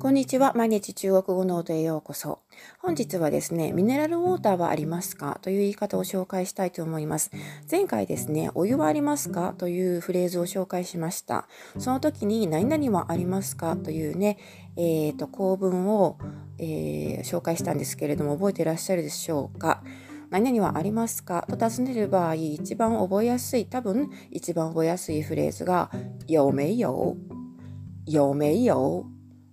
[0.00, 0.54] こんにちは。
[0.54, 2.38] 毎日中国語ノートへようこそ。
[2.78, 5.38] 本日はですね、ミネラルウォーターはありますか？
[5.42, 7.30] という言い方を紹介したいと思います。
[7.70, 9.52] 前回ですね、お湯はありますか？
[9.58, 11.46] というフレーズを紹介しました。
[11.78, 13.76] その時に何々はありますか？
[13.76, 14.38] というね、
[14.78, 16.16] えっ、ー、と、構文を、
[16.56, 19.82] えー、紹介したんですけれども、覚えていらっしゃるでしょうか？
[20.30, 21.46] 何々はありますか？
[21.46, 25.90] と尋ねる場合、一番覚えやすい、多分一番覚えやすいフレーズが、
[26.26, 27.18] 有没有
[28.06, 29.04] 有没有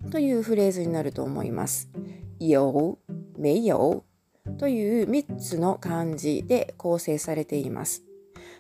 [0.10, 1.90] というフレーズになると思います。
[2.40, 2.98] 有、
[3.38, 4.04] 没有
[4.58, 8.04] という3つの漢字で構成されています。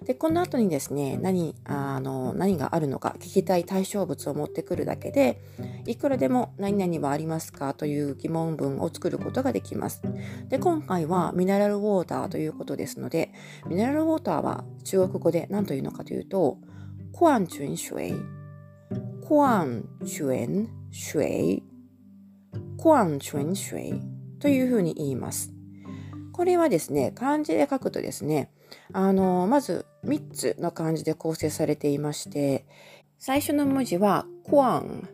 [0.03, 5.41] で、この後にですね、何、あの、何があるのか聞きたい対象物を持ってくるだけで、
[5.85, 10.01] いくらでも何々はありますかという疑問文を作ることができます。
[10.49, 13.31] で、今回はミネラルウォーターということですので、
[13.67, 16.57] ミネラルウォーターは中国語で何というのかというと、
[17.13, 18.13] 矿泉水、
[19.27, 21.61] 矿泉水、
[22.77, 24.01] 矿泉水
[24.39, 25.53] というふうに言います。
[26.33, 28.51] これはですね、漢字で書くとですね、
[28.93, 32.65] あの、まず3つの漢字で構成されていまして、
[33.19, 35.07] 最初の文字は、コアン、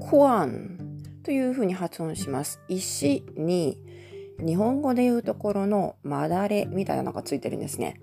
[0.00, 0.78] コアン
[1.22, 2.60] というふうに発音します。
[2.68, 3.78] 石に、
[4.44, 8.00] 日本語で言うところのまだれみたいなのがついてるんですね。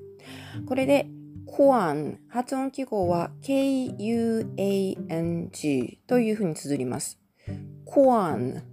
[0.67, 1.09] これで、
[1.55, 3.99] コアン、発音記号は K-U-A-N-G
[6.07, 7.19] というふうに綴ります。
[7.85, 8.63] コアン。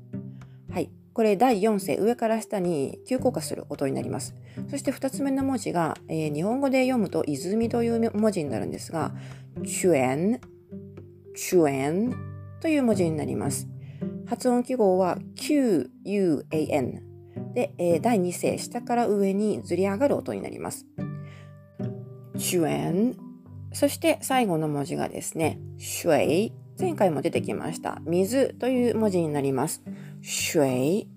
[0.72, 0.88] はい。
[1.12, 4.34] これ第4声、上から下に急降下する音になります。
[4.70, 9.12] そして2つ目の文字が、えー、日本語で読むと泉という文字になるんですが、
[9.66, 10.40] チュエン、
[11.36, 12.14] チュエン
[12.62, 13.68] という文字になります。
[14.24, 17.02] 発音記号は QUAN
[17.52, 20.86] で、えー、第2声、下から上にずり上がる音になります。
[22.40, 23.16] チュエン。
[23.72, 26.52] そして最後の文字がですね、シュエイ。
[26.78, 28.00] 前回も出てきました。
[28.06, 29.82] 水という文字になります。
[30.22, 31.08] シュエイ。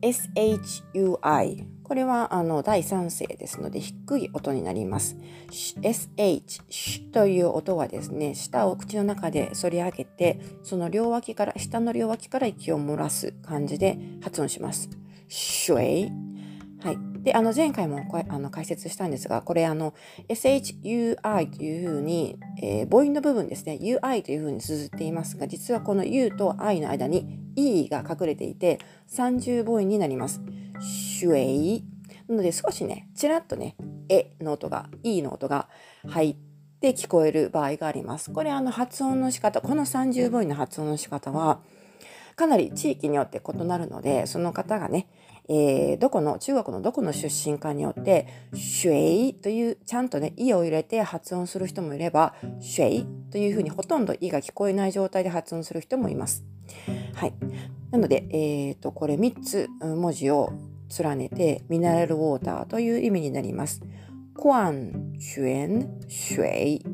[0.00, 1.66] SHUI。
[1.82, 5.18] これはあの第3声ですので低い音になります。
[5.50, 14.88] SH という音はですね、舌を口の中で反り上げて、その両脇から、下の両脇から息を漏らす感じで発音します。
[15.28, 16.10] シュエイ。
[16.82, 17.09] はい。
[17.22, 19.94] で、あの、前回もこれあの解説したんですが、これ、あの、
[20.28, 28.78] SHUI というふうに、えー、母音の部分ですね、UI というふうに綴っていますが、実はこの U と I の間に E が隠れていて、
[29.10, 30.40] 30母音になります。
[30.80, 31.84] シュエイ。
[32.28, 33.76] なので、少しね、ちらっとね、
[34.08, 35.68] えの音が、E の音が
[36.06, 36.36] 入っ
[36.80, 38.32] て聞こえる場合があります。
[38.32, 41.60] これ、あの、発音の仕方、この30母音の発音の仕方は、
[42.40, 45.08] かなり地域によって異なるので、その方がね、
[45.50, 56.46] えー、どこの、中国のどこの出身かによって、シュエイという、ちゃんとね、イを入れて発音する人もいれば、シュエイというふうにほとんどイが聞こえない状態で発音する人もいます。
[57.12, 57.34] はい。
[57.90, 60.50] なので、え、ー、と、これ3つ文字を
[60.98, 63.82] 連ねて、ミネラルウォーターという意味になります。
[64.34, 64.72] 矿
[65.18, 66.86] 泉水、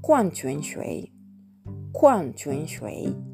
[0.00, 1.10] 矿泉水、
[1.92, 3.30] 矿泉水。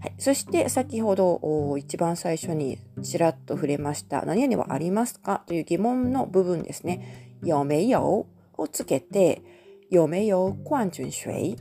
[0.00, 5.42] はい、そして先ほど一番最初にちらっと触れました何々はありますか？
[5.46, 7.36] という疑問の部分ですね。
[7.42, 8.26] 有没有
[8.56, 9.42] をつけて
[9.90, 11.56] 有没有矿泉水。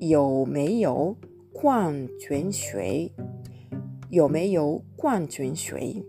[0.00, 1.16] 有没有
[1.54, 3.12] 矿泉水。
[4.10, 6.04] 有没有矿泉水。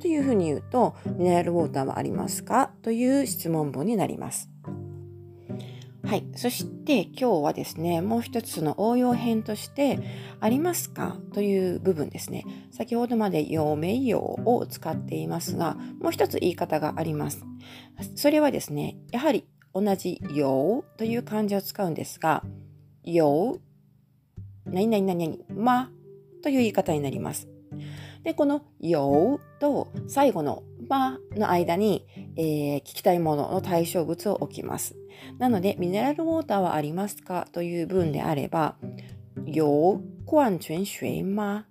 [0.00, 2.72] というふうに言うとミネラルウォーターはありますか？
[2.82, 4.51] という質問文になります。
[6.12, 6.26] はい。
[6.36, 9.98] そして今日はですね、もう一つの応用編として、
[10.40, 11.16] ありますか？
[11.32, 12.44] という部分ですね。
[12.70, 17.46] 先ほどまで陽名用を使っていますが、もう一つ言い方があります。
[18.14, 22.44] それはですね、やはり同じ陽という漢字を使うんですが、
[23.04, 23.56] 陽、
[24.66, 25.90] 何々何々、ま
[26.42, 27.48] という言い方になります。
[28.22, 34.94] で、このようと最後のまの間に、えー、聞きたいものの対象物を置きます。
[35.38, 38.76] なので、ミネラルウォーターはありますかという文であれば、
[39.46, 39.64] 有
[40.26, 41.64] 矿泉水吗？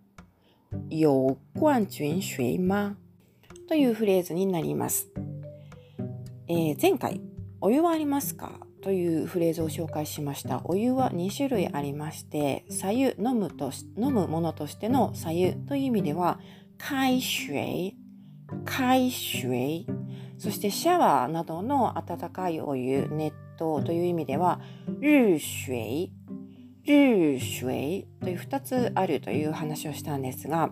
[0.89, 2.95] 有矿泉水吗？
[3.68, 5.07] というフレーズになります。
[6.47, 7.21] えー、前回、
[7.62, 10.62] お湯はありますかというフレーズを紹介しました。
[10.63, 16.39] お湯は2種類ありまして、左右、飲むと飲むものとしての左右という意味では、
[16.79, 17.95] 海水、
[18.65, 19.86] 海水、
[20.38, 24.59] そしてシャワーなどの温かいお湯、熱湯という意味では、
[25.00, 26.12] 日水、
[26.83, 30.71] 日水という2つあるという話をしたんですが、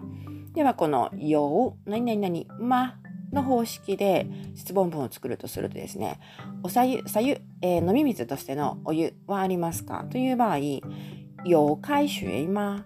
[0.53, 2.95] ではこのよう、何々何、ま
[3.31, 6.19] の方式で質問文を作るとするとですね、
[6.63, 10.05] おさゆ、さゆ、えー、飲み水としてのお湯はありますか？
[10.09, 12.85] という場合、有海水吗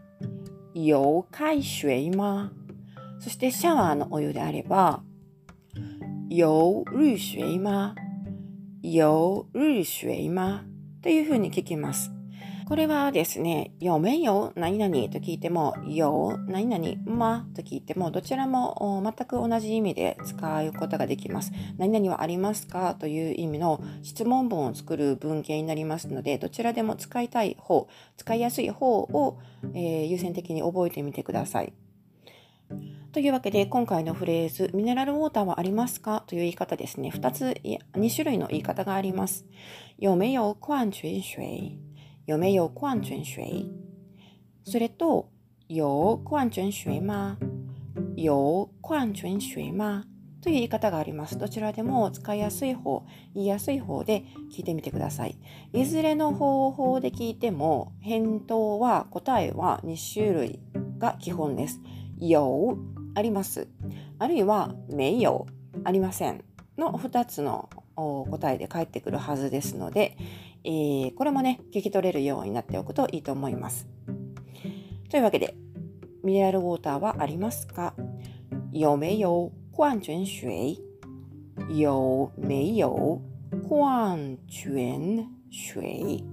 [0.73, 2.51] 有開水吗
[3.23, 5.01] そしてシャワーのお湯であれば、
[6.27, 7.95] 有绿水吗
[8.81, 10.65] 有绿水吗
[11.01, 12.11] というふうに聞きます。
[12.65, 21.53] これはですね、有めよ何々と聞いても、有何々まと聞いても、どちらも全く同じ意味で使うことができます。
[21.77, 22.95] 何々はありますか？
[22.95, 27.87] という意味の質問文を作る文献になりますので、どちらでも使いたい方、
[28.17, 29.39] 使いやすい方を、
[29.73, 31.73] えー、優先的に覚えてみてください。
[33.11, 36.23] というわけで、今回のフレーズ、ミネラルウォーターはありますか？
[36.25, 37.11] という言い方ですね。
[37.13, 39.45] 2つ、2種類の言い方があります。
[39.99, 41.79] 有没有矿泉水
[42.25, 43.69] 有没有矿泉水
[44.65, 45.29] それと、
[45.67, 47.37] 有矿泉水吗
[48.15, 50.05] 有矿泉水吗
[50.41, 51.37] という言い方があります。
[51.37, 53.05] どちらでも使いやすい方、
[53.35, 55.37] 言いやすい方で聞いてみてください。
[55.71, 60.59] いずれの方法で聞いても、返答は、答えは2種類
[60.97, 61.79] が基本です。
[62.29, 62.77] 有、
[63.15, 63.67] あります。
[64.19, 65.45] あるいは、没有、
[65.83, 66.43] ありません。
[66.77, 70.17] の2つの答えで返ってくるはずですので、
[70.63, 73.87] えー、これもね、聞き取れるようになっておくといいと思います。
[75.09, 75.55] というわけで、
[76.23, 77.93] ミネラルウォーターはありますか？
[78.71, 80.79] 有没有矿泉水
[81.69, 83.21] 有没有
[83.67, 86.23] 矿泉水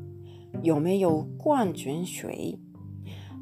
[0.62, 2.58] 有没有矿泉水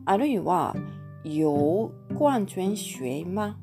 [0.04, 0.74] あるいは、
[1.22, 3.54] 有矿泉水吗？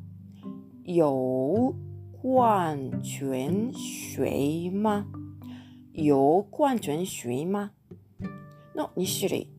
[0.85, 1.75] 有
[2.21, 5.05] 矿泉水吗？
[5.91, 7.71] 有矿泉水吗？
[8.73, 9.49] の2種類。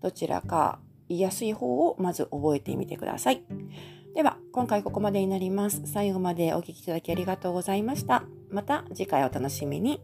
[0.00, 3.44] どちらか言いやすい方をまず覚えてみてください。
[4.14, 5.82] では、今回ここまでになります。
[5.84, 8.24] 最後までお聴きいただきありがとうございました。
[8.48, 10.00] また次回お楽しみに。